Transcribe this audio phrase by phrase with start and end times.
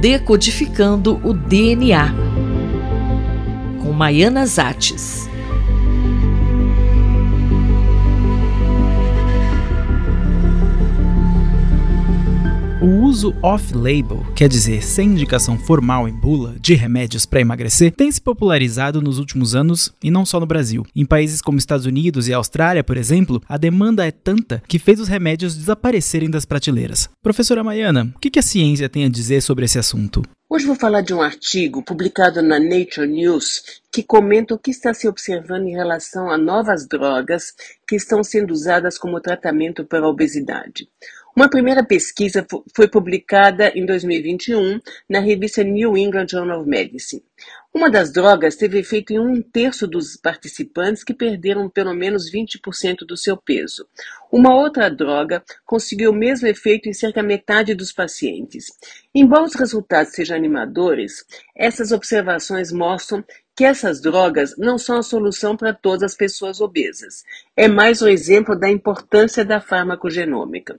[0.00, 2.14] Decodificando o DNA,
[3.82, 5.27] com Maiana Zates.
[13.08, 18.20] Uso off-label, quer dizer, sem indicação formal em bula, de remédios para emagrecer, tem se
[18.20, 20.84] popularizado nos últimos anos e não só no Brasil.
[20.94, 25.00] Em países como Estados Unidos e Austrália, por exemplo, a demanda é tanta que fez
[25.00, 27.08] os remédios desaparecerem das prateleiras.
[27.22, 30.22] Professora Maiana, o que a ciência tem a dizer sobre esse assunto?
[30.50, 34.94] Hoje vou falar de um artigo publicado na Nature News que comenta o que está
[34.94, 37.52] se observando em relação a novas drogas
[37.86, 40.88] que estão sendo usadas como tratamento para a obesidade.
[41.38, 47.22] Uma primeira pesquisa foi publicada em 2021 na revista New England Journal of Medicine.
[47.72, 53.06] Uma das drogas teve efeito em um terço dos participantes que perderam pelo menos 20%
[53.06, 53.86] do seu peso.
[54.32, 58.66] Uma outra droga conseguiu o mesmo efeito em cerca metade dos pacientes.
[59.14, 63.24] Embora os resultados sejam animadores, essas observações mostram
[63.58, 67.24] que essas drogas não são a solução para todas as pessoas obesas.
[67.56, 70.78] É mais um exemplo da importância da farmacogenômica.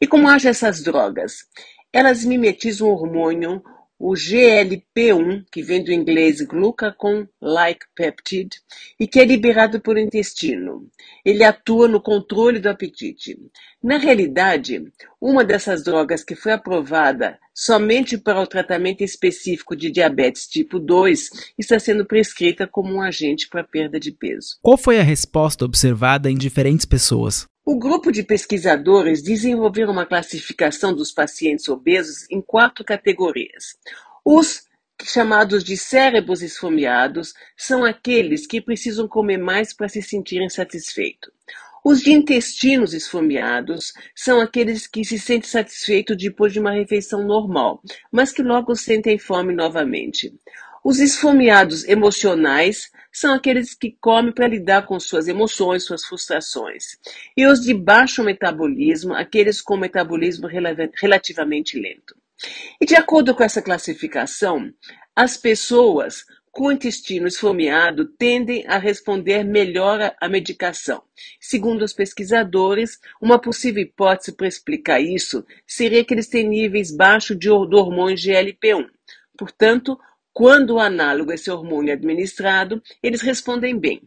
[0.00, 1.46] E como agem essas drogas?
[1.92, 3.62] Elas mimetizam o hormônio,
[3.98, 8.58] o GLP-1, que vem do inglês glucagon-like peptide,
[8.98, 10.88] e que é liberado por intestino.
[11.24, 13.38] Ele atua no controle do apetite.
[13.82, 14.82] Na realidade,
[15.20, 21.30] uma dessas drogas que foi aprovada somente para o tratamento específico de diabetes tipo 2
[21.56, 24.58] está sendo prescrita como um agente para perda de peso.
[24.60, 27.46] Qual foi a resposta observada em diferentes pessoas?
[27.66, 33.78] O grupo de pesquisadores desenvolveu uma classificação dos pacientes obesos em quatro categorias.
[34.22, 34.66] Os
[35.02, 41.32] chamados de cérebros esfomeados são aqueles que precisam comer mais para se sentirem satisfeitos.
[41.82, 47.80] Os de intestinos esfomeados são aqueles que se sentem satisfeitos depois de uma refeição normal,
[48.12, 50.34] mas que logo sentem fome novamente.
[50.84, 56.98] Os esfomeados emocionais são aqueles que comem para lidar com suas emoções, suas frustrações.
[57.34, 62.14] E os de baixo metabolismo, aqueles com metabolismo relativamente lento.
[62.78, 64.70] E de acordo com essa classificação,
[65.16, 71.02] as pessoas com intestino esfomeado tendem a responder melhor à medicação.
[71.40, 77.38] Segundo os pesquisadores, uma possível hipótese para explicar isso seria que eles têm níveis baixos
[77.38, 78.86] de, do hormônio GLP-1.
[79.36, 79.98] Portanto,
[80.34, 84.02] quando o análogo a esse hormônio é administrado, eles respondem bem.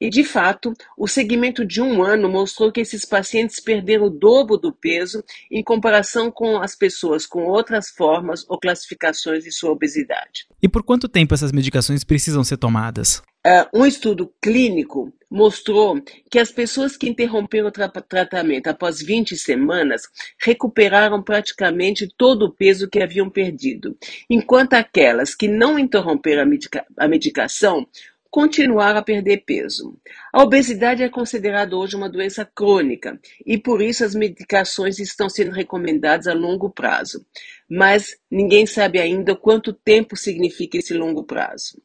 [0.00, 4.56] E, de fato, o segmento de um ano mostrou que esses pacientes perderam o dobro
[4.56, 10.46] do peso em comparação com as pessoas com outras formas ou classificações de sua obesidade.
[10.60, 13.22] E por quanto tempo essas medicações precisam ser tomadas?
[13.44, 16.00] Uh, um estudo clínico mostrou
[16.30, 20.02] que as pessoas que interromperam o tra tratamento após 20 semanas
[20.38, 23.96] recuperaram praticamente todo o peso que haviam perdido,
[24.30, 27.84] enquanto aquelas que não interromperam a, medica a medicação
[28.32, 29.94] continuaram a perder peso.
[30.32, 35.50] A obesidade é considerada hoje uma doença crônica e por isso as medicações estão sendo
[35.50, 37.26] recomendadas a longo prazo.
[37.68, 41.82] Mas ninguém sabe ainda quanto tempo significa esse longo prazo.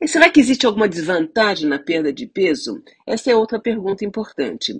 [0.00, 2.82] E será que existe alguma desvantagem na perda de peso?
[3.06, 4.74] Essa é outra pergunta importante.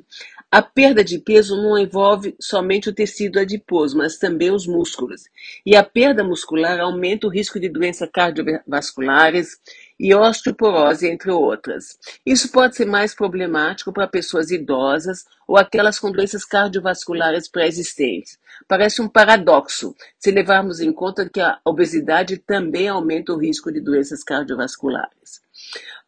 [0.50, 5.22] A perda de peso não envolve somente o tecido adiposo, mas também os músculos.
[5.64, 9.58] E a perda muscular aumenta o risco de doenças cardiovasculares
[9.98, 11.98] e osteoporose, entre outras.
[12.24, 18.38] Isso pode ser mais problemático para pessoas idosas ou aquelas com doenças cardiovasculares pré-existentes.
[18.66, 23.80] Parece um paradoxo se levarmos em conta que a obesidade também aumenta o risco de
[23.80, 25.42] doenças cardiovasculares.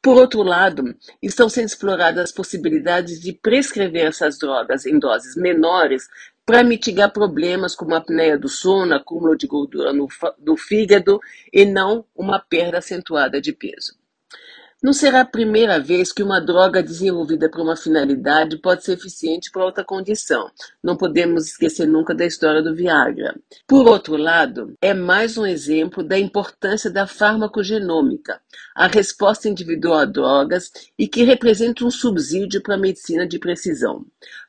[0.03, 6.07] Por outro lado, estão sendo exploradas as possibilidades de prescrever essas drogas em doses menores
[6.47, 10.07] para mitigar problemas como a apneia do sono, acúmulo de gordura no,
[10.39, 11.21] do fígado
[11.53, 13.95] e não uma perda acentuada de peso.
[14.83, 19.51] Não será a primeira vez que uma droga desenvolvida para uma finalidade pode ser eficiente
[19.51, 20.51] para outra condição.
[20.85, 23.35] Não podemos esquecer nunca da história do Viagra.
[23.67, 28.39] Por outro lado, é mais um exemplo da importância da farmacogenômica,
[28.77, 34.05] a resposta individual a drogas e que representa um subsídio para a medicina de precisão.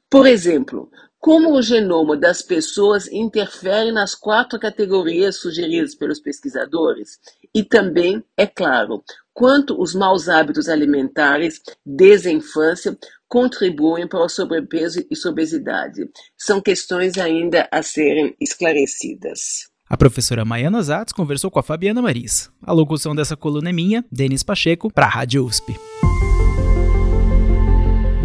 [0.09, 0.89] Por exemplo,
[1.19, 7.19] como o genoma das pessoas interfere nas quatro categorias sugeridas pelos pesquisadores
[7.53, 9.03] e também, é claro,
[9.33, 12.97] quanto os maus hábitos alimentares desde a infância
[13.27, 16.09] contribuem para o sobrepeso e obesidade.
[16.37, 19.67] São questões ainda a serem esclarecidas.
[19.89, 22.49] A professora Maiana Zatz conversou com a Fabiana Maris.
[22.61, 25.75] A locução dessa coluna é minha, Denis Pacheco, para a Rádio USP.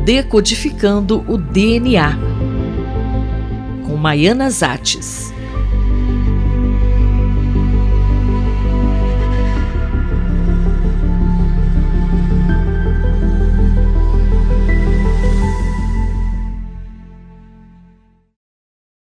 [0.05, 2.32] Decodificando o DNA
[4.03, 5.32] Maiana Zates.